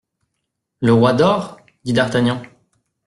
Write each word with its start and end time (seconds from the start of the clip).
Le 0.79 0.93
roi 0.93 1.13
dort? 1.13 1.57
dit 1.83 1.93
d'Artagnan. 1.93 2.41